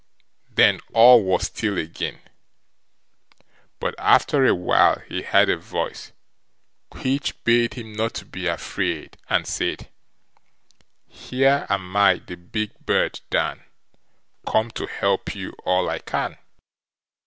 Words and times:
Then 0.49 0.79
all 0.95 1.23
was 1.23 1.45
still 1.45 1.77
again; 1.77 2.21
but 3.79 3.93
after 3.99 4.43
a 4.47 4.55
while 4.55 4.97
he 5.07 5.21
heard 5.21 5.47
a 5.47 5.57
voice, 5.57 6.11
which 7.03 7.35
bade 7.43 7.75
him 7.75 7.93
not 7.93 8.15
to 8.15 8.25
be 8.25 8.47
afraid, 8.47 9.15
and 9.29 9.45
said: 9.45 9.89
Here 11.07 11.67
am 11.69 11.95
I 11.95 12.15
the 12.15 12.35
Big 12.35 12.71
Bird 12.83 13.19
Dan 13.29 13.61
Come 14.47 14.71
to 14.71 14.87
help 14.87 15.35
you 15.35 15.51
all 15.65 15.87
I 15.87 15.99
can. 15.99 16.39